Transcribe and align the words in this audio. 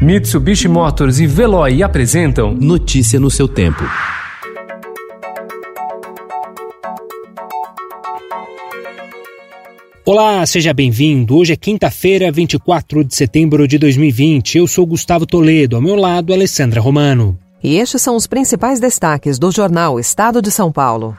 Mitsubishi 0.00 0.68
Motors 0.68 1.20
e 1.20 1.26
Veloy 1.26 1.82
apresentam 1.82 2.52
Notícia 2.52 3.18
no 3.18 3.30
seu 3.30 3.48
tempo. 3.48 3.82
Olá, 10.04 10.44
seja 10.44 10.74
bem-vindo. 10.74 11.34
Hoje 11.34 11.54
é 11.54 11.56
quinta-feira, 11.56 12.30
24 12.30 13.04
de 13.04 13.14
setembro 13.14 13.66
de 13.66 13.78
2020. 13.78 14.58
Eu 14.58 14.66
sou 14.66 14.84
Gustavo 14.84 15.24
Toledo, 15.24 15.76
ao 15.76 15.82
meu 15.82 15.96
lado, 15.96 16.34
Alessandra 16.34 16.78
Romano. 16.78 17.38
E 17.64 17.78
estes 17.78 18.02
são 18.02 18.16
os 18.16 18.26
principais 18.26 18.78
destaques 18.78 19.38
do 19.38 19.50
jornal 19.50 19.98
Estado 19.98 20.42
de 20.42 20.50
São 20.50 20.70
Paulo. 20.70 21.16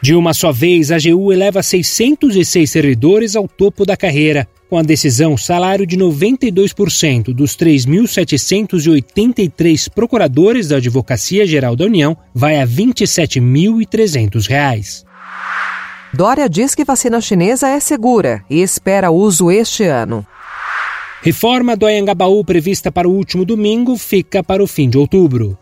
De 0.00 0.14
uma 0.14 0.32
só 0.32 0.52
vez, 0.52 0.92
a 0.92 0.96
AGU 0.96 1.32
eleva 1.32 1.60
606 1.60 2.70
servidores 2.70 3.34
ao 3.34 3.48
topo 3.48 3.84
da 3.84 3.96
carreira. 3.96 4.46
Com 4.68 4.78
a 4.78 4.82
decisão, 4.82 5.32
o 5.34 5.38
salário 5.38 5.86
de 5.86 5.96
92% 5.96 7.32
dos 7.34 7.56
3.783 7.56 9.88
procuradores 9.90 10.68
da 10.68 10.76
Advocacia 10.76 11.46
Geral 11.46 11.76
da 11.76 11.84
União 11.84 12.16
vai 12.34 12.56
a 12.56 12.64
R$ 12.64 12.66
27.300. 12.66 15.04
Dória 16.14 16.48
diz 16.48 16.74
que 16.74 16.84
vacina 16.84 17.20
chinesa 17.20 17.68
é 17.68 17.78
segura 17.78 18.42
e 18.48 18.62
espera 18.62 19.10
uso 19.10 19.50
este 19.50 19.84
ano. 19.84 20.26
Reforma 21.22 21.76
do 21.76 21.84
Anhangabaú 21.86 22.42
prevista 22.44 22.92
para 22.92 23.08
o 23.08 23.12
último 23.12 23.44
domingo 23.44 23.96
fica 23.96 24.42
para 24.42 24.62
o 24.62 24.66
fim 24.66 24.88
de 24.88 24.96
outubro. 24.96 25.58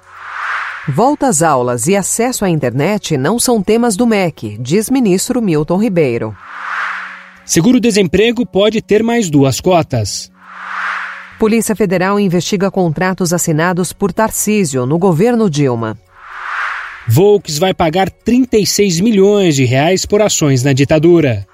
Volta 0.88 1.28
às 1.28 1.42
aulas 1.42 1.86
e 1.86 1.94
acesso 1.94 2.44
à 2.44 2.50
internet 2.50 3.16
não 3.16 3.38
são 3.38 3.62
temas 3.62 3.96
do 3.96 4.04
MEC, 4.06 4.58
diz 4.60 4.90
ministro 4.90 5.40
Milton 5.40 5.76
Ribeiro. 5.76 6.36
Seguro-desemprego 7.52 8.46
pode 8.46 8.80
ter 8.80 9.02
mais 9.02 9.28
duas 9.28 9.60
cotas. 9.60 10.32
Polícia 11.38 11.76
Federal 11.76 12.18
investiga 12.18 12.70
contratos 12.70 13.30
assinados 13.30 13.92
por 13.92 14.10
Tarcísio 14.10 14.86
no 14.86 14.96
governo 14.96 15.50
Dilma. 15.50 15.98
Volks 17.06 17.58
vai 17.58 17.74
pagar 17.74 18.08
36 18.08 19.00
milhões 19.00 19.54
de 19.54 19.66
reais 19.66 20.06
por 20.06 20.22
ações 20.22 20.62
na 20.62 20.72
ditadura. 20.72 21.46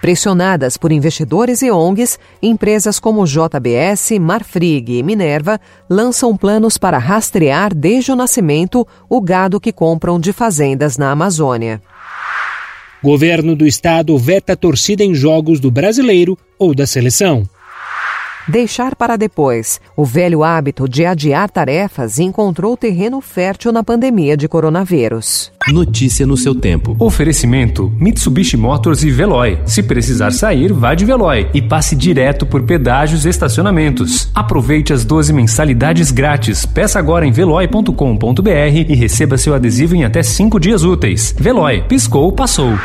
Pressionadas 0.00 0.76
por 0.76 0.90
investidores 0.90 1.62
e 1.62 1.70
ONGs, 1.70 2.18
empresas 2.42 2.98
como 2.98 3.24
JBS, 3.24 4.18
Marfrig 4.20 4.98
e 4.98 5.02
Minerva 5.04 5.60
lançam 5.88 6.36
planos 6.36 6.76
para 6.76 6.98
rastrear 6.98 7.72
desde 7.72 8.10
o 8.10 8.16
nascimento 8.16 8.84
o 9.08 9.20
gado 9.20 9.60
que 9.60 9.72
compram 9.72 10.18
de 10.18 10.32
fazendas 10.32 10.98
na 10.98 11.12
Amazônia. 11.12 11.80
Governo 13.02 13.54
do 13.54 13.66
estado 13.66 14.16
veta 14.18 14.56
torcida 14.56 15.04
em 15.04 15.14
jogos 15.14 15.60
do 15.60 15.70
brasileiro 15.70 16.36
ou 16.58 16.74
da 16.74 16.86
seleção. 16.86 17.48
Deixar 18.48 18.96
para 18.96 19.18
depois. 19.18 19.78
O 19.94 20.06
velho 20.06 20.42
hábito 20.42 20.88
de 20.88 21.04
adiar 21.04 21.50
tarefas 21.50 22.18
encontrou 22.18 22.78
terreno 22.78 23.20
fértil 23.20 23.70
na 23.72 23.84
pandemia 23.84 24.38
de 24.38 24.48
coronavírus. 24.48 25.52
Notícia 25.68 26.26
no 26.26 26.34
seu 26.34 26.54
tempo. 26.54 26.96
Oferecimento: 26.98 27.92
Mitsubishi 28.00 28.56
Motors 28.56 29.02
e 29.02 29.10
Veloy. 29.10 29.58
Se 29.66 29.82
precisar 29.82 30.32
sair, 30.32 30.72
vá 30.72 30.94
de 30.94 31.04
Veloy 31.04 31.50
e 31.52 31.60
passe 31.60 31.94
direto 31.94 32.46
por 32.46 32.62
pedágios 32.62 33.26
e 33.26 33.28
estacionamentos. 33.28 34.30
Aproveite 34.34 34.94
as 34.94 35.04
12 35.04 35.30
mensalidades 35.34 36.10
grátis. 36.10 36.64
Peça 36.64 36.98
agora 36.98 37.26
em 37.26 37.32
veloy.com.br 37.32 38.48
e 38.88 38.94
receba 38.94 39.36
seu 39.36 39.54
adesivo 39.54 39.94
em 39.94 40.04
até 40.04 40.22
5 40.22 40.58
dias 40.58 40.84
úteis. 40.84 41.34
Veloy, 41.38 41.82
piscou, 41.82 42.32
passou. 42.32 42.78